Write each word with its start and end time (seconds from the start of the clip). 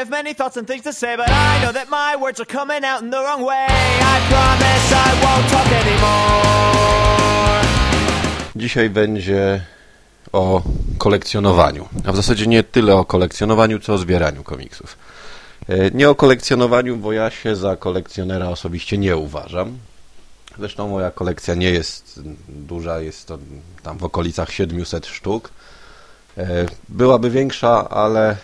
have 0.00 0.10
many 0.10 0.34
thoughts 0.34 0.56
and 0.56 0.66
things 0.66 0.82
to 0.84 0.92
say, 0.92 1.14
but 1.16 1.28
I 1.28 1.60
know 1.62 1.72
that 1.72 1.88
my 1.90 2.16
words 2.16 2.40
are 2.40 2.46
coming 2.58 2.84
out 2.84 3.02
in 3.02 3.10
the 3.10 3.20
wrong 3.24 3.42
way. 3.44 3.66
I 4.14 4.16
promise 4.32 4.86
I 5.06 5.08
won't 5.24 5.46
talk 5.52 5.68
anymore. 5.82 7.60
Dzisiaj 8.56 8.90
będzie 8.90 9.60
o 10.32 10.62
kolekcjonowaniu, 10.98 11.88
a 12.06 12.12
w 12.12 12.16
zasadzie 12.16 12.46
nie 12.46 12.62
tyle 12.62 12.96
o 12.96 13.04
kolekcjonowaniu, 13.04 13.78
co 13.80 13.92
o 13.94 13.98
zbieraniu 13.98 14.42
komiksów. 14.44 14.96
E, 15.68 15.90
Nie 15.90 16.10
o 16.10 16.14
kolekcjonowaniu, 16.14 16.96
bo 16.96 17.12
ja 17.12 17.30
się 17.30 17.56
za 17.56 17.76
kolekcjonera 17.76 18.48
osobiście 18.48 18.98
nie 18.98 19.16
uważam. 19.16 19.78
Zresztą 20.58 20.88
moja 20.88 21.10
kolekcja 21.10 21.54
nie 21.54 21.70
jest 21.70 22.20
duża, 22.48 23.00
jest 23.00 23.26
to 23.28 23.38
tam 23.82 23.98
w 23.98 24.04
okolicach 24.04 24.52
700 24.52 25.06
sztuk. 25.06 25.50
E, 26.38 26.66
Byłaby 26.88 27.30
większa, 27.30 27.88
ale 27.88 28.36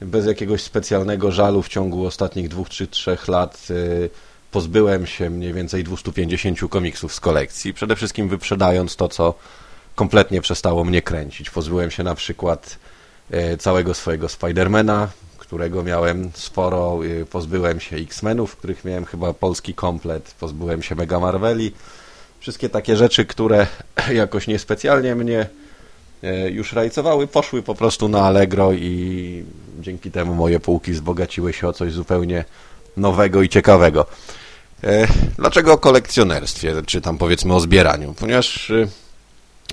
bez 0.00 0.26
jakiegoś 0.26 0.62
specjalnego 0.62 1.30
żalu 1.30 1.62
w 1.62 1.68
ciągu 1.68 2.06
ostatnich 2.06 2.48
dwóch 2.48 2.68
czy 2.68 2.86
trzech 2.86 3.28
lat 3.28 3.68
e, 3.70 3.74
pozbyłem 4.50 5.06
się 5.06 5.30
mniej 5.30 5.52
więcej 5.52 5.84
250 5.84 6.58
komiksów 6.70 7.14
z 7.14 7.20
kolekcji. 7.20 7.74
Przede 7.74 7.96
wszystkim 7.96 8.28
wyprzedając 8.28 8.96
to, 8.96 9.08
co 9.08 9.34
kompletnie 9.94 10.40
przestało 10.40 10.84
mnie 10.84 11.02
kręcić. 11.02 11.50
Pozbyłem 11.50 11.90
się 11.90 12.02
na 12.02 12.14
przykład 12.14 12.78
e, 13.30 13.56
całego 13.56 13.94
swojego 13.94 14.28
Spidermana, 14.28 15.08
którego 15.38 15.82
miałem 15.82 16.30
sporo. 16.34 17.00
e, 17.22 17.24
Pozbyłem 17.24 17.80
się 17.80 17.96
X-Menów, 17.96 18.56
których 18.56 18.84
miałem 18.84 19.04
chyba 19.04 19.32
polski 19.32 19.74
komplet. 19.74 20.34
Pozbyłem 20.40 20.82
się 20.82 20.94
Mega 20.94 21.20
Marveli. 21.20 21.72
Wszystkie 22.40 22.68
takie 22.68 22.96
rzeczy, 22.96 23.24
które 23.26 23.66
jakoś 24.12 24.46
niespecjalnie 24.46 25.14
mnie 25.14 25.46
już 26.50 26.72
rajcowały, 26.72 27.26
poszły 27.26 27.62
po 27.62 27.74
prostu 27.74 28.08
na 28.08 28.20
Allegro 28.22 28.72
i 28.72 29.44
dzięki 29.78 30.10
temu 30.10 30.34
moje 30.34 30.60
półki 30.60 30.92
wzbogaciły 30.92 31.52
się 31.52 31.68
o 31.68 31.72
coś 31.72 31.92
zupełnie 31.92 32.44
nowego 32.96 33.42
i 33.42 33.48
ciekawego. 33.48 34.06
E, 34.84 35.06
Dlaczego 35.36 35.72
o 35.72 35.78
kolekcjonerstwie, 35.78 36.74
czy 36.86 37.00
tam 37.00 37.18
powiedzmy 37.18 37.54
o 37.54 37.60
zbieraniu? 37.60 38.14
Ponieważ 38.18 38.70
e, 38.70 38.88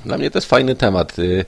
dla 0.06 0.18
mnie 0.18 0.32
to 0.32 0.38
jest 0.38 0.50
fajny 0.50 0.76
temat. 0.76 1.20
Y, 1.20 1.46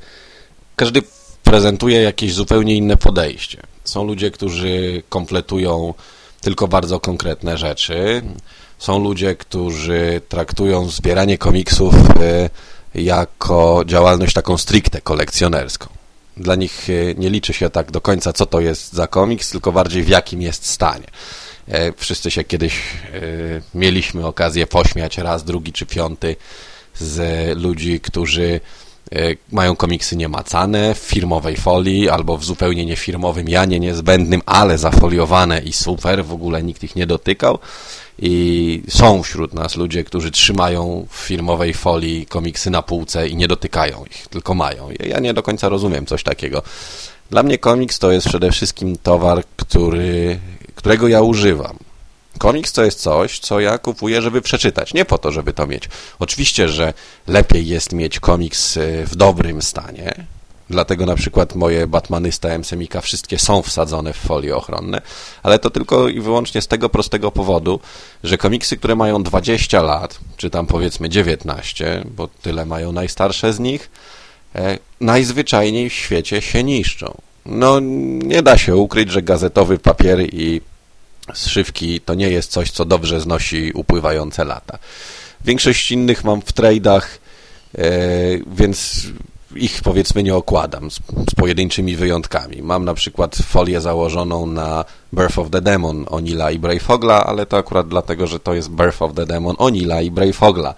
Każdy 0.75 1.01
prezentuje 1.43 2.01
jakieś 2.01 2.33
zupełnie 2.33 2.75
inne 2.75 2.97
podejście. 2.97 3.61
Są 3.83 4.03
ludzie, 4.03 4.31
którzy 4.31 5.03
kompletują 5.09 5.93
tylko 6.41 6.67
bardzo 6.67 6.99
konkretne 6.99 7.57
rzeczy. 7.57 8.21
Są 8.77 8.99
ludzie, 9.03 9.35
którzy 9.35 10.21
traktują 10.29 10.89
zbieranie 10.89 11.37
komiksów 11.37 11.93
jako 12.95 13.83
działalność 13.85 14.33
taką 14.33 14.57
stricte 14.57 15.01
kolekcjonerską. 15.01 15.96
Dla 16.39 16.55
nich 16.55 16.89
y, 16.89 17.15
nie 17.17 17.29
liczy 17.29 17.53
się 17.53 17.69
tak 17.69 17.91
do 17.91 18.01
końca, 18.01 18.33
co 18.33 18.45
to 18.45 18.59
jest 18.59 18.93
za 18.93 19.07
komiks, 19.07 19.51
tylko 19.51 19.71
bardziej 19.71 20.03
w 20.03 20.07
jakim 20.07 20.41
jest 20.41 20.65
stanie. 20.65 21.05
E, 21.67 21.93
Wszyscy 21.97 22.31
się 22.31 22.43
kiedyś 22.43 22.73
y, 23.13 23.61
mieliśmy 23.73 24.25
okazję 24.25 24.67
pośmiać 24.67 25.17
raz, 25.17 25.43
drugi 25.43 25.73
czy 25.73 25.85
piąty 25.85 26.35
z 26.99 27.57
ludzi, 27.57 27.99
którzy 27.99 28.43
e, 28.53 28.86
mają 29.51 29.75
komiksy 29.75 30.15
niemacane 30.15 30.95
w 30.95 30.97
firmowej 30.97 31.57
folii 31.57 32.09
albo 32.09 32.37
w 32.37 32.45
zupełnie 32.45 32.85
niefirmowym 32.85 33.49
janie 33.49 33.79
niezbędnym, 33.79 34.41
ale 34.45 34.77
zafoliowane 34.77 35.59
i 35.59 35.73
super, 35.73 36.25
w 36.25 36.33
ogóle 36.33 36.63
nikt 36.63 36.83
ich 36.83 36.95
nie 36.95 37.07
dotykał. 37.07 37.59
I 38.19 38.83
są 38.89 39.23
wśród 39.23 39.53
nas 39.53 39.75
ludzie, 39.75 40.03
którzy 40.03 40.31
trzymają 40.31 41.07
w 41.09 41.15
firmowej 41.15 41.73
folii 41.73 42.25
komiksy 42.25 42.69
na 42.69 42.81
półce 42.81 43.27
i 43.27 43.35
nie 43.35 43.47
dotykają 43.47 44.05
ich, 44.05 44.27
tylko 44.27 44.53
mają. 44.53 44.89
Ja 45.05 45.19
nie 45.19 45.33
do 45.33 45.43
końca 45.43 45.69
rozumiem 45.69 46.05
coś 46.05 46.23
takiego. 46.23 46.63
Dla 47.29 47.43
mnie 47.43 47.57
komiks 47.57 47.99
to 47.99 48.11
jest 48.11 48.27
przede 48.27 48.51
wszystkim 48.51 48.97
towar, 49.03 49.43
który, 49.55 50.39
którego 50.75 51.07
ja 51.07 51.21
używam. 51.21 51.77
Komiks 52.37 52.73
to 52.73 52.83
jest 52.83 52.99
coś, 52.99 53.39
co 53.39 53.59
ja 53.59 53.77
kupuję, 53.77 54.21
żeby 54.21 54.41
przeczytać, 54.41 54.93
nie 54.93 55.05
po 55.05 55.17
to, 55.17 55.31
żeby 55.31 55.53
to 55.53 55.67
mieć. 55.67 55.89
Oczywiście, 56.19 56.69
że 56.69 56.93
lepiej 57.27 57.67
jest 57.67 57.93
mieć 57.93 58.19
komiks 58.19 58.77
y, 58.77 59.05
w 59.05 59.15
dobrym 59.15 59.61
stanie, 59.61 60.25
dlatego 60.69 61.05
na 61.05 61.15
przykład 61.15 61.55
moje 61.55 61.87
Batmany 61.87 62.31
z 62.31 62.39
Semika 62.63 63.01
wszystkie 63.01 63.39
są 63.39 63.61
wsadzone 63.61 64.13
w 64.13 64.17
folie 64.17 64.55
ochronne, 64.55 65.01
ale 65.43 65.59
to 65.59 65.69
tylko 65.69 66.07
i 66.07 66.19
wyłącznie 66.19 66.61
z 66.61 66.67
tego 66.67 66.89
prostego 66.89 67.31
powodu, 67.31 67.79
że 68.23 68.37
komiksy, 68.37 68.77
które 68.77 68.95
mają 68.95 69.23
20 69.23 69.81
lat, 69.81 70.19
czy 70.37 70.49
tam 70.49 70.67
powiedzmy 70.67 71.09
19, 71.09 72.03
bo 72.15 72.27
tyle 72.27 72.65
mają 72.65 72.91
najstarsze 72.91 73.53
z 73.53 73.59
nich, 73.59 73.89
e, 74.55 74.77
najzwyczajniej 75.01 75.89
w 75.89 75.93
świecie 75.93 76.41
się 76.41 76.63
niszczą. 76.63 77.17
No, 77.45 77.79
nie 78.23 78.43
da 78.43 78.57
się 78.57 78.75
ukryć, 78.75 79.11
że 79.11 79.21
gazetowy 79.21 79.79
papier 79.79 80.33
i 80.33 80.61
zszywki 81.33 82.01
to 82.01 82.13
nie 82.13 82.29
jest 82.29 82.51
coś, 82.51 82.71
co 82.71 82.85
dobrze 82.85 83.21
znosi 83.21 83.71
upływające 83.71 84.45
lata. 84.45 84.79
Większość 85.45 85.91
innych 85.91 86.23
mam 86.23 86.41
w 86.41 86.53
trade'ach, 86.53 87.01
e, 87.77 87.81
więc 88.57 89.07
ich 89.55 89.81
powiedzmy 89.83 90.23
nie 90.23 90.35
okładam 90.35 90.91
z, 90.91 90.99
z 91.31 91.35
pojedynczymi 91.35 91.95
wyjątkami. 91.95 92.61
Mam 92.61 92.85
na 92.85 92.93
przykład 92.93 93.35
folię 93.35 93.81
założoną 93.81 94.45
na 94.45 94.85
Birth 95.13 95.39
of 95.39 95.49
the 95.49 95.61
Demon 95.61 96.05
Onila 96.09 96.51
i 96.51 96.59
Brayfogla, 96.59 97.25
ale 97.25 97.45
to 97.45 97.57
akurat 97.57 97.87
dlatego, 97.87 98.27
że 98.27 98.39
to 98.39 98.53
jest 98.53 98.69
Birth 98.69 99.01
of 99.01 99.13
the 99.13 99.25
Demon 99.25 99.55
Onila 99.59 100.01
i 100.01 100.11
Brayfogla. 100.11 100.75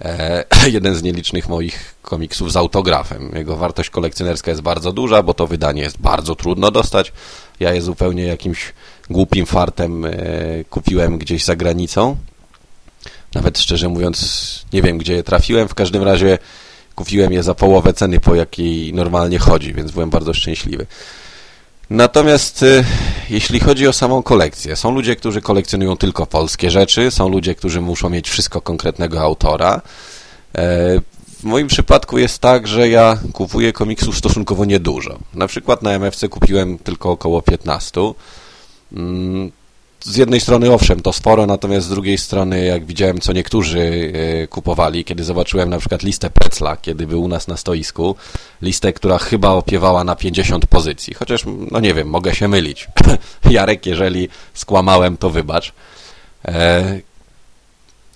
E, 0.00 0.44
jeden 0.76 0.94
z 0.94 1.02
nielicznych 1.02 1.48
moich 1.48 1.94
komiksów 2.02 2.52
z 2.52 2.56
autografem. 2.56 3.30
Jego 3.34 3.56
wartość 3.56 3.90
kolekcjonerska 3.90 4.50
jest 4.50 4.62
bardzo 4.62 4.92
duża, 4.92 5.22
bo 5.22 5.34
to 5.34 5.46
wydanie 5.46 5.82
jest 5.82 5.98
bardzo 5.98 6.34
trudno 6.34 6.70
dostać. 6.70 7.12
Ja 7.60 7.72
je 7.72 7.82
zupełnie 7.82 8.24
jakimś 8.24 8.72
głupim 9.12 9.46
fartem 9.46 10.04
e, 10.04 10.10
kupiłem 10.70 11.18
gdzieś 11.18 11.44
za 11.44 11.56
granicą. 11.56 12.16
Nawet 13.34 13.58
szczerze 13.58 13.88
mówiąc, 13.88 14.64
nie 14.72 14.82
wiem 14.82 14.98
gdzie 14.98 15.14
je 15.14 15.22
trafiłem. 15.22 15.68
W 15.68 15.74
każdym 15.74 16.02
razie 16.02 16.38
kupiłem 16.94 17.32
je 17.32 17.42
za 17.42 17.54
połowę 17.54 17.92
ceny, 17.92 18.20
po 18.20 18.34
jakiej 18.34 18.94
normalnie 18.94 19.38
chodzi, 19.38 19.74
więc 19.74 19.90
byłem 19.90 20.10
bardzo 20.10 20.34
szczęśliwy. 20.34 20.86
Natomiast 21.90 22.62
e, 22.62 22.84
jeśli 23.30 23.60
chodzi 23.60 23.88
o 23.88 23.92
samą 23.92 24.22
kolekcję, 24.22 24.76
są 24.76 24.90
ludzie, 24.90 25.16
którzy 25.16 25.40
kolekcjonują 25.40 25.96
tylko 25.96 26.26
polskie 26.26 26.70
rzeczy, 26.70 27.10
są 27.10 27.28
ludzie, 27.28 27.54
którzy 27.54 27.80
muszą 27.80 28.10
mieć 28.10 28.30
wszystko 28.30 28.60
konkretnego 28.60 29.20
autora. 29.20 29.80
E, 30.54 31.00
W 31.42 31.44
moim 31.44 31.66
przypadku 31.66 32.18
jest 32.18 32.38
tak, 32.38 32.66
że 32.68 32.88
ja 32.88 33.18
kupuję 33.32 33.72
komiksów 33.72 34.18
stosunkowo 34.18 34.64
niedużo. 34.64 35.18
Na 35.34 35.46
przykład 35.46 35.82
na 35.82 35.90
MFC 35.90 36.28
kupiłem 36.28 36.78
tylko 36.78 37.10
około 37.10 37.42
15. 37.42 38.00
Mm, 38.96 39.52
Z 40.00 40.16
jednej 40.16 40.40
strony 40.40 40.72
owszem, 40.72 41.00
to 41.00 41.12
sporo, 41.12 41.46
natomiast 41.46 41.86
z 41.86 41.90
drugiej 41.90 42.18
strony 42.18 42.64
jak 42.64 42.84
widziałem, 42.84 43.20
co 43.20 43.32
niektórzy 43.32 44.12
e, 44.42 44.46
kupowali, 44.46 45.04
kiedy 45.04 45.24
zobaczyłem 45.24 45.70
na 45.70 45.78
przykład 45.78 46.02
listę 46.02 46.30
Precla, 46.30 46.76
kiedy 46.76 47.06
był 47.06 47.22
u 47.22 47.28
nas 47.28 47.48
na 47.48 47.56
stoisku, 47.56 48.16
listę, 48.62 48.92
która 48.92 49.18
chyba 49.18 49.50
opiewała 49.50 50.04
na 50.04 50.16
50 50.16 50.66
pozycji, 50.66 51.14
chociaż, 51.14 51.44
no 51.70 51.80
nie 51.80 51.94
wiem, 51.94 52.08
mogę 52.08 52.34
się 52.34 52.48
mylić. 52.48 52.88
Jarek, 53.50 53.86
jeżeli 53.86 54.28
skłamałem, 54.54 55.16
to 55.16 55.30
wybacz. 55.30 55.72
E, 56.44 57.00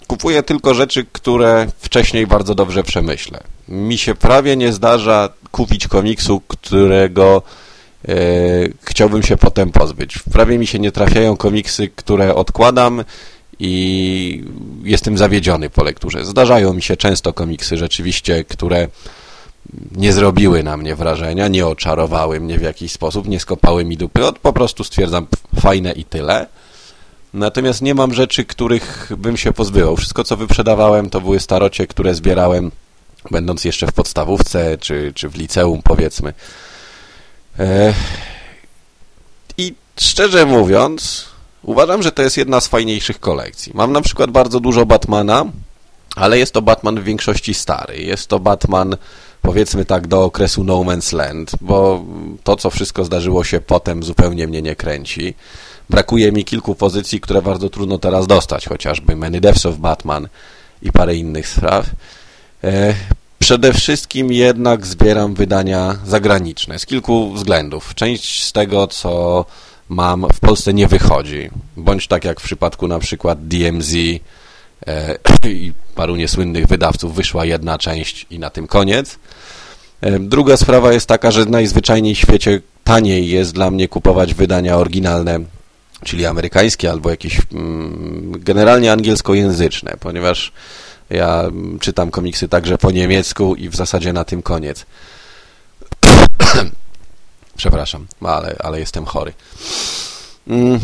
Kupuję 0.06 0.43
tylko 0.43 0.75
rzeczy, 0.75 1.06
które 1.12 1.66
wcześniej 1.78 2.26
bardzo 2.26 2.54
dobrze 2.54 2.82
przemyślę. 2.82 3.41
Mi 3.69 3.98
się 3.98 4.14
prawie 4.14 4.56
nie 4.56 4.72
zdarza 4.72 5.28
kupić 5.50 5.88
komiksu, 5.88 6.43
którego 6.48 7.43
chciałbym 8.83 9.23
się 9.23 9.37
potem 9.37 9.73
pozbyć. 9.73 10.19
Prawie 10.33 10.59
mi 10.59 10.67
się 10.67 10.79
nie 10.79 10.93
trafiają 10.93 11.37
komiksy, 11.37 11.89
które 11.89 12.34
odkładam 12.34 13.05
i 13.59 14.45
jestem 14.84 15.19
zawiedziony 15.19 15.71
po 15.71 15.84
lekturze. 15.84 16.25
Zdarzają 16.25 16.75
mi 16.75 16.83
się 16.83 16.97
często 16.97 17.33
komiksy 17.33 17.77
rzeczywiście, 17.77 18.45
które 18.45 18.89
nie 19.97 20.12
zrobiły 20.12 20.62
na 20.62 20.77
mnie 20.77 20.97
wrażenia, 20.97 21.49
nie 21.49 21.67
oczarowały 21.67 22.41
mnie 22.41 22.59
w 22.59 22.62
jakiś 22.62 22.93
sposób, 22.93 23.29
nie 23.29 23.41
skopały 23.41 23.85
mi 23.85 23.97
dupy, 23.97 24.21
po 24.43 24.53
prostu 24.53 24.85
stwierdzam 24.85 25.26
fajne 25.61 25.93
i 25.93 26.05
tyle. 26.05 26.47
Natomiast 27.35 27.82
nie 27.82 27.94
mam 27.94 28.15
rzeczy, 28.15 28.44
których 28.44 29.12
bym 29.19 29.37
się 29.37 29.53
pozbywał. 29.53 29.97
Wszystko, 29.97 30.25
co 30.25 30.37
wyprzedawałem, 30.37 31.11
to 31.11 31.20
były 31.20 31.41
starocie, 31.41 31.87
które 31.87 32.15
zbierałem, 32.15 32.70
będąc 33.31 33.65
jeszcze 33.65 33.87
w 33.87 33.93
podstawówce, 33.93 34.79
czy, 34.79 35.12
czy 35.15 35.29
w 35.29 35.37
liceum, 35.37 35.81
powiedzmy. 35.85 36.35
E, 37.58 37.94
I 39.58 39.75
szczerze 40.00 40.47
mówiąc, 40.47 41.26
uważam, 41.62 42.03
że 42.03 42.12
to 42.12 42.23
jest 42.23 42.37
jedna 42.37 42.61
z 42.61 42.69
fajniejszych 42.69 43.20
kolekcji. 43.20 43.73
Mam 43.75 43.93
na 43.93 44.00
przykład 44.00 44.31
bardzo 44.31 44.61
dużo 44.61 44.87
Batmana, 44.87 45.44
ale 46.17 46.38
jest 46.38 46.53
to 46.53 46.62
Batman 46.62 47.00
w 47.00 47.05
większości 47.05 47.55
stary. 47.55 47.99
Jest 47.99 48.29
to 48.29 48.41
Batman, 48.41 48.97
powiedzmy 49.43 49.85
tak, 49.85 50.06
do 50.06 50.25
okresu 50.25 50.64
No 50.64 50.75
Man's 50.75 51.14
Land, 51.14 51.53
bo 51.61 52.05
to, 52.44 52.56
co 52.56 52.70
wszystko 52.70 53.05
zdarzyło 53.05 53.44
się 53.44 53.61
potem, 53.61 54.03
zupełnie 54.03 54.47
mnie 54.47 54.62
nie 54.62 54.76
kręci. 54.76 55.35
Brakuje 55.91 56.32
mi 56.32 56.44
kilku 56.44 56.75
pozycji, 56.75 57.20
które 57.20 57.43
bardzo 57.43 57.70
trudno 57.70 57.99
teraz 57.99 58.26
dostać, 58.26 58.67
chociażby 58.67 59.17
Many 59.17 59.41
Deaths 59.41 59.67
of 59.67 59.76
Batman 59.76 60.29
i 60.82 60.93
parę 60.93 61.17
innych 61.17 61.49
spraw. 61.49 61.87
Przede 63.46 63.72
wszystkim 63.72 64.32
jednak 64.32 64.87
zbieram 64.87 65.34
wydania 65.34 65.98
zagraniczne 66.06 66.78
z 66.78 66.87
kilku 66.87 67.32
względów. 67.32 67.94
Część 67.94 68.44
z 68.44 68.52
tego, 68.52 68.87
co 68.87 69.44
mam, 69.88 70.26
w 70.32 70.40
Polsce 70.40 70.75
nie 70.75 70.88
wychodzi. 70.88 71.50
Bądź 71.76 72.06
tak 72.06 72.25
jak 72.25 72.40
w 72.40 72.44
przypadku 72.44 72.88
na 72.88 72.98
przykład 72.98 73.48
DMZ 73.48 73.94
e, 74.87 75.19
i 75.48 75.72
paru 75.94 76.16
niesłynnych 76.16 76.66
wydawców 76.66 77.14
wyszła 77.14 77.44
jedna 77.44 77.78
część 77.78 78.26
i 78.31 78.38
na 78.38 78.50
tym 78.50 78.66
koniec. 78.66 79.19
E, 80.00 80.19
druga 80.19 80.56
sprawa 80.56 80.93
jest 80.93 81.06
taka, 81.06 81.31
że 81.31 81.44
najzwyczajniej 81.44 82.14
w 82.14 82.19
świecie 82.19 82.60
taniej 82.84 83.28
jest 83.28 83.52
dla 83.52 83.70
mnie 83.70 83.88
kupować 83.88 84.34
wydania 84.34 84.76
oryginalne, 84.76 85.38
czyli 86.04 86.26
amerykańskie 86.26 86.90
albo 86.90 87.10
jakieś 87.10 87.40
mm, 87.52 88.32
generalnie 88.38 88.93
angielskojęzyczne, 88.93 89.96
ponieważ 90.00 90.52
ja 91.11 91.44
czytam 91.81 92.11
komiksy 92.11 92.49
także 92.49 92.79
po 92.79 92.91
niemiecku 92.91 93.55
i 93.55 93.69
w 93.69 93.76
zasadzie 93.76 94.12
na 94.12 94.25
tym 94.25 94.43
koniec. 94.43 94.87
Przepraszam, 97.56 98.06
ale, 98.20 98.56
ale 98.58 98.81
jestem 98.81 99.05
chory. 99.05 99.32
Mm. 100.49 100.81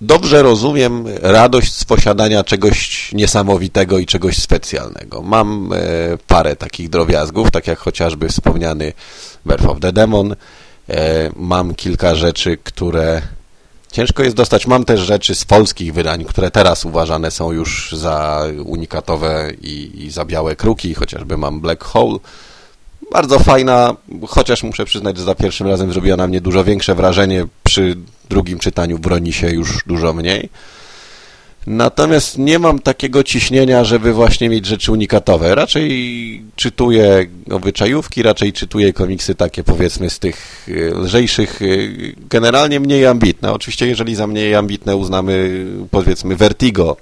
Dobrze 0.00 0.42
rozumiem 0.42 1.04
radość 1.22 1.74
z 1.74 1.84
posiadania 1.84 2.44
czegoś 2.44 3.10
niesamowitego 3.12 3.98
i 3.98 4.06
czegoś 4.06 4.36
specjalnego. 4.36 5.22
Mam 5.22 5.72
e, 5.72 5.78
parę 6.26 6.56
takich 6.56 6.88
drobiazgów, 6.88 7.50
tak 7.50 7.66
jak 7.66 7.78
chociażby 7.78 8.28
wspomniany 8.28 8.92
Birth 9.46 9.66
of 9.66 9.80
the 9.80 9.92
Demon. 9.92 10.36
E, 10.88 11.30
mam 11.36 11.74
kilka 11.74 12.14
rzeczy, 12.14 12.58
które 12.64 13.22
ciężko 13.92 14.22
jest 14.22 14.36
dostać. 14.36 14.66
Mam 14.66 14.84
też 14.84 15.00
rzeczy 15.00 15.34
z 15.34 15.44
polskich 15.44 15.94
wydań, 15.94 16.24
które 16.24 16.50
teraz 16.50 16.84
uważane 16.84 17.30
są 17.30 17.52
już 17.52 17.92
za 17.92 18.44
unikatowe 18.64 19.52
i, 19.62 20.04
i 20.04 20.10
za 20.10 20.24
białe 20.24 20.56
kruki. 20.56 20.94
Chociażby 20.94 21.36
mam 21.36 21.60
Black 21.60 21.84
Hole, 21.84 22.18
bardzo 23.12 23.38
fajna, 23.38 23.96
chociaż 24.28 24.62
muszę 24.62 24.84
przyznać, 24.84 25.16
że 25.16 25.24
za 25.24 25.34
pierwszym 25.34 25.66
razem 25.66 25.92
zrobiła 25.92 26.16
na 26.16 26.26
mnie 26.26 26.40
dużo 26.40 26.64
większe 26.64 26.94
wrażenie. 26.94 27.46
Przy 27.64 27.96
drugim 28.30 28.58
czytaniu 28.58 28.98
broni 28.98 29.32
się 29.32 29.50
już 29.50 29.84
dużo 29.86 30.12
mniej. 30.12 30.48
Natomiast 31.66 32.38
nie 32.38 32.58
mam 32.58 32.78
takiego 32.78 33.22
ciśnienia, 33.22 33.84
żeby 33.84 34.12
właśnie 34.12 34.48
mieć 34.48 34.66
rzeczy 34.66 34.92
unikatowe. 34.92 35.54
Raczej 35.54 36.42
czytuję 36.56 37.26
obyczajówki, 37.50 38.22
raczej 38.22 38.52
czytuję 38.52 38.92
komiksy 38.92 39.34
takie 39.34 39.64
powiedzmy 39.64 40.10
z 40.10 40.18
tych 40.18 40.66
y, 40.68 40.92
lżejszych, 40.94 41.62
y, 41.62 42.14
generalnie 42.30 42.80
mniej 42.80 43.06
ambitne. 43.06 43.52
Oczywiście 43.52 43.86
jeżeli 43.86 44.14
za 44.14 44.26
mniej 44.26 44.54
ambitne 44.54 44.96
uznamy 44.96 45.66
powiedzmy 45.90 46.36
Vertigo 46.36 46.96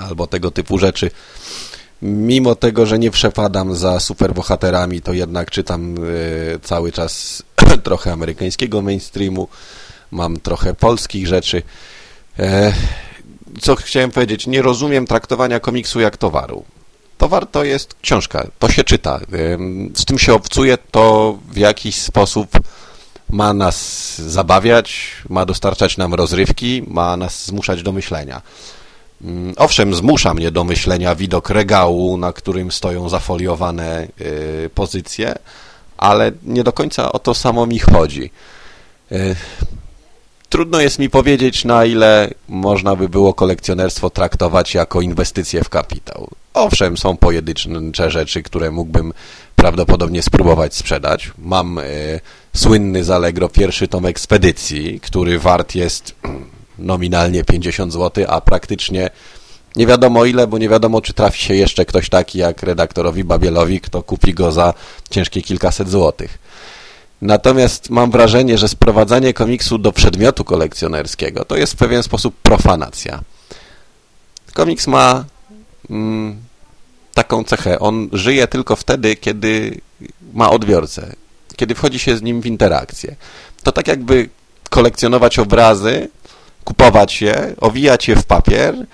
albo 0.00 0.26
tego 0.26 0.50
typu 0.50 0.78
rzeczy, 0.78 1.10
mimo 2.02 2.54
tego, 2.54 2.86
że 2.86 2.98
nie 2.98 3.10
przepadam 3.10 3.76
za 3.76 4.00
superbohaterami, 4.00 5.00
to 5.00 5.12
jednak 5.12 5.50
czytam 5.50 6.04
y, 6.04 6.58
cały 6.62 6.92
czas 6.92 7.42
trochę 7.84 8.12
amerykańskiego 8.12 8.82
mainstreamu, 8.82 9.48
mam 10.10 10.40
trochę 10.40 10.74
polskich 10.74 11.26
rzeczy. 11.26 11.62
Co 13.60 13.76
chciałem 13.76 14.10
powiedzieć, 14.10 14.46
nie 14.46 14.62
rozumiem 14.62 15.06
traktowania 15.06 15.60
komiksu 15.60 16.00
jak 16.00 16.16
towaru. 16.16 16.64
Towar 17.18 17.46
to 17.46 17.64
jest 17.64 17.94
książka, 18.02 18.46
to 18.58 18.68
się 18.68 18.84
czyta. 18.84 19.20
Z 19.94 20.04
tym 20.04 20.18
się 20.18 20.34
obcuje, 20.34 20.78
to 20.90 21.38
w 21.52 21.56
jakiś 21.56 21.96
sposób 21.96 22.48
ma 23.30 23.54
nas 23.54 24.18
zabawiać, 24.18 25.12
ma 25.28 25.46
dostarczać 25.46 25.96
nam 25.96 26.14
rozrywki, 26.14 26.82
ma 26.86 27.16
nas 27.16 27.46
zmuszać 27.46 27.82
do 27.82 27.92
myślenia. 27.92 28.42
Mm, 29.22 29.54
owszem, 29.56 29.94
zmusza 29.94 30.34
mnie 30.34 30.50
do 30.50 30.64
myślenia 30.64 31.14
widok 31.14 31.50
regału, 31.50 32.16
na 32.16 32.32
którym 32.32 32.72
stoją 32.72 33.08
zafoliowane 33.08 34.08
y, 34.20 34.70
pozycje, 34.74 35.34
ale 35.96 36.32
nie 36.42 36.64
do 36.64 36.72
końca 36.72 37.12
o 37.12 37.18
to 37.18 37.34
samo 37.34 37.66
mi 37.66 37.78
chodzi. 37.78 38.30
Trudno 40.56 40.80
jest 40.80 40.98
mi 40.98 41.10
powiedzieć, 41.10 41.64
na 41.64 41.84
ile 41.84 42.30
można 42.48 42.96
by 42.96 43.08
było 43.08 43.34
kolekcjonerstwo 43.34 44.10
traktować 44.10 44.74
jako 44.74 45.00
inwestycję 45.00 45.64
w 45.64 45.68
kapitał. 45.68 46.28
Owszem, 46.54 46.96
są 46.96 47.16
pojedyncze 47.16 48.10
rzeczy, 48.10 48.42
które 48.42 48.70
mógłbym 48.70 49.12
prawdopodobnie 49.56 50.22
spróbować 50.22 50.74
sprzedać. 50.74 51.32
Mam 51.38 51.78
y, 51.78 52.20
słynny 52.54 53.04
z 53.04 53.10
Allegro 53.10 53.48
pierwszy 53.48 53.88
tom 53.88 54.06
ekspedycji, 54.06 55.00
który 55.00 55.38
wart 55.38 55.74
jest 55.74 56.14
nominalnie 56.78 57.44
50 57.44 57.92
zł, 57.92 58.24
a 58.28 58.40
praktycznie 58.40 59.10
nie 59.76 59.86
wiadomo 59.86 60.24
ile, 60.24 60.46
bo 60.46 60.58
nie 60.58 60.68
wiadomo, 60.68 61.00
czy 61.00 61.12
trafi 61.12 61.42
się 61.42 61.54
jeszcze 61.54 61.84
ktoś 61.84 62.08
taki 62.08 62.38
jak 62.38 62.62
redaktorowi 62.62 63.24
Babielowi, 63.24 63.80
kto 63.80 64.02
kupi 64.02 64.34
go 64.34 64.52
za 64.52 64.74
ciężkie 65.10 65.42
kilkaset 65.42 65.88
złotych. 65.88 66.38
Natomiast 67.22 67.90
mam 67.90 68.10
wrażenie, 68.10 68.58
że 68.58 68.68
sprowadzanie 68.68 69.34
komiksu 69.34 69.78
do 69.78 69.92
przedmiotu 69.92 70.44
kolekcjonerskiego 70.44 71.44
to 71.44 71.56
jest 71.56 71.72
w 71.72 71.76
pewien 71.76 72.02
sposób 72.02 72.34
profanacja. 72.42 73.20
Komiks 74.52 74.86
ma 74.86 75.24
mm, 75.90 76.36
taką 77.14 77.44
cechę. 77.44 77.78
On 77.78 78.08
żyje 78.12 78.46
tylko 78.46 78.76
wtedy, 78.76 79.16
kiedy 79.16 79.80
ma 80.34 80.50
odbiorcę, 80.50 81.12
kiedy 81.56 81.74
wchodzi 81.74 81.98
się 81.98 82.16
z 82.16 82.22
nim 82.22 82.40
w 82.40 82.46
interakcję. 82.46 83.16
To 83.62 83.72
tak 83.72 83.88
jakby 83.88 84.28
kolekcjonować 84.70 85.38
obrazy, 85.38 86.08
kupować 86.64 87.22
je, 87.22 87.54
owijać 87.60 88.08
je 88.08 88.16
w 88.16 88.24
papier, 88.24 88.86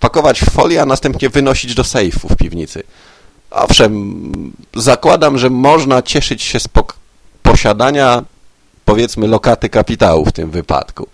pakować 0.00 0.40
w 0.40 0.50
folię, 0.50 0.82
a 0.82 0.86
następnie 0.86 1.28
wynosić 1.28 1.74
do 1.74 1.84
sejfu 1.84 2.28
w 2.28 2.36
piwnicy. 2.36 2.82
Owszem, 3.50 4.22
zakładam, 4.76 5.38
że 5.38 5.50
można 5.50 6.02
cieszyć 6.02 6.42
się 6.42 6.60
z 6.60 6.68
posiadania, 7.50 8.24
powiedzmy, 8.84 9.26
lokaty 9.26 9.68
kapitału 9.68 10.24
w 10.24 10.32
tym 10.32 10.50
wypadku. 10.50 11.08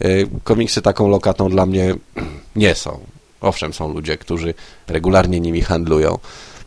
E, 0.00 0.08
komiksy 0.44 0.82
taką 0.82 1.08
lokatą 1.08 1.50
dla 1.50 1.66
mnie 1.66 1.94
nie 2.56 2.74
są. 2.74 3.00
Owszem, 3.40 3.74
są 3.74 3.92
ludzie, 3.92 4.18
którzy 4.18 4.54
regularnie 4.88 5.40
nimi 5.40 5.60
handlują, 5.60 6.18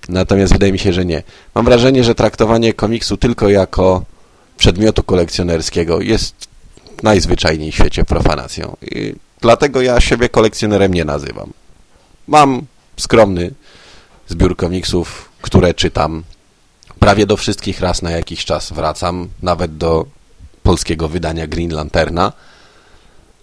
natomiast 0.09 0.53
wydaje 0.53 0.71
mi 0.71 0.79
się, 0.79 0.93
że 0.93 1.05
nie. 1.05 1.23
Mam 1.55 1.65
wrażenie, 1.65 2.03
że 2.03 2.15
traktowanie 2.15 2.73
komiksu 2.73 3.17
tylko 3.17 3.49
jako 3.49 4.03
przedmiotu 4.57 5.03
kolekcjonerskiego 5.03 6.01
jest 6.01 6.35
najzwyczajniej 7.03 7.71
w 7.71 7.75
świecie 7.75 8.05
profanacją. 8.05 8.77
I 8.81 9.15
dlatego 9.41 9.81
ja 9.81 10.01
siebie 10.01 10.29
kolekcjonerem 10.29 10.93
nie 10.93 11.05
nazywam. 11.05 11.53
Mam 12.27 12.61
skromny 12.97 13.51
zbiór 14.27 14.55
komiksów, 14.55 15.29
które 15.41 15.73
czytam. 15.73 16.23
Prawie 17.07 17.25
do 17.25 17.37
wszystkich 17.37 17.79
raz 17.79 18.01
na 18.01 18.11
jakiś 18.11 18.45
czas 18.45 18.71
wracam, 18.71 19.27
nawet 19.41 19.77
do 19.77 20.05
polskiego 20.63 21.07
wydania 21.07 21.47
Green 21.47 21.73
Lanterna, 21.73 22.33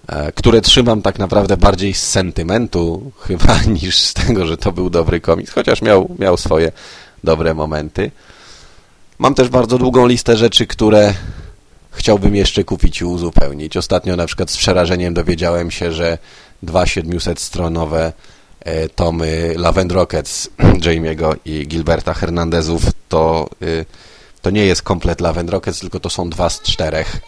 e, 0.09 0.33
które 0.33 0.61
trzymam 0.61 1.02
tak 1.02 1.18
naprawdę 1.18 1.56
bardziej 1.56 1.94
z 1.94 2.02
sentymentu 2.02 3.11
chyba 3.26 3.62
niż 3.62 3.99
z 3.99 4.14
tego, 4.14 4.47
że 4.47 4.56
to 4.56 4.73
był 4.73 4.90
dobry 4.90 5.21
komiks, 5.21 5.52
chociaż 5.52 5.83
miał, 5.83 6.16
miał 6.18 6.37
swoje 6.37 6.73
dobre 7.25 7.54
momenty. 7.54 8.11
Mam 9.18 9.35
też 9.35 9.49
bardzo 9.49 9.78
długą 9.78 10.06
listę 10.06 10.37
rzeczy, 10.37 10.66
które 10.66 11.14
chciałbym 11.90 12.37
jeszcze 12.37 12.64
kupić 12.64 13.00
i 13.00 13.04
uzupełnić. 13.04 13.76
Ostatnio 13.76 14.16
na 14.16 14.26
przykład 14.26 14.50
z 14.50 14.56
przerażeniem 14.56 15.14
dowiedziałem 15.14 15.71
się, 15.71 15.92
że 15.92 16.18
dwa 16.62 16.85
700-stronowe 16.85 18.12
e, 18.64 18.88
tomy 18.88 19.54
Lavend 19.56 19.92
Rockets 19.92 20.49
Jamie'ego 20.85 21.37
i 21.44 21.66
Gilberta 21.66 22.14
Hernandezów 22.14 22.83
to, 23.09 23.49
y, 23.62 23.85
to 24.42 24.50
nie 24.50 24.66
jest 24.66 24.83
komplet 24.83 25.21
Lavend 25.21 25.50
Rockets, 25.50 25.80
tylko 25.80 26.00
to 26.00 26.11
są 26.11 26.30
dwa 26.30 26.50
z 26.50 26.62
czterech. 26.62 27.21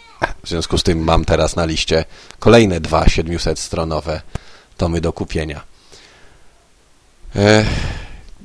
W 0.43 0.49
związku 0.49 0.77
z 0.77 0.83
tym 0.83 1.03
mam 1.03 1.25
teraz 1.25 1.55
na 1.55 1.65
liście 1.65 2.05
kolejne 2.39 2.79
dwa 2.79 3.03
700-stronowe 3.03 4.19
tomy 4.77 5.01
do 5.01 5.13
kupienia. 5.13 5.61
E, 7.35 7.65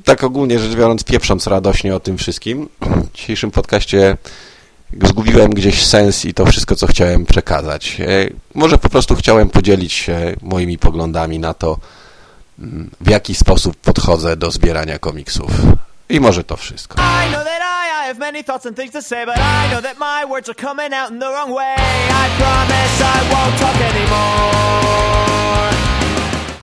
tak 0.05 0.25
ogólnie 0.25 0.59
rzecz 0.59 0.75
biorąc, 0.75 1.05
pieprząc 1.05 1.47
radośnie 1.47 1.95
o 1.97 2.01
tym 2.01 2.19
wszystkim, 2.19 2.69
w 3.13 3.17
dzisiejszym 3.17 3.51
podcaście 3.51 4.17
zgubiłem 5.03 5.51
gdzieś 5.51 5.87
sens 5.87 6.25
i 6.25 6.35
to 6.35 6.47
wszystko, 6.47 6.77
co 6.77 6.87
chciałem 6.87 7.27
przekazać. 7.27 8.01
E, 8.01 8.07
może 8.55 8.79
po 8.79 8.89
prostu 8.89 9.15
chciałem 9.15 9.51
podzielić 9.51 9.93
się 9.93 10.37
moimi 10.43 10.79
poglądami 10.79 11.39
na 11.39 11.55
to, 11.55 11.79
w 13.01 13.11
jaki 13.11 13.35
sposób 13.35 13.77
podchodzę 13.77 14.37
do 14.37 14.51
zbierania 14.51 14.99
komiksów. 14.99 15.51
I 16.09 16.21
może 16.21 16.45
to 16.45 16.57
wszystko. 16.57 17.03
many 18.19 18.43
thoughts 18.43 18.67
and 18.67 18.77
things 18.77 18.93
to 18.93 19.03
say, 19.03 19.25
but 19.27 19.39
I 19.39 19.69
know 19.71 19.81
that 19.81 19.99
my 19.99 20.25
words 20.25 20.49
are 20.49 20.55
coming 20.55 20.93
out 20.93 21.11
in 21.11 21.19
the 21.19 21.29
wrong 21.29 21.51
way. 21.51 21.75
I 21.79 22.27
promise 22.41 22.95
I 23.03 23.19
won't 23.33 23.55
talk 23.59 23.77
anymore. 23.93 25.22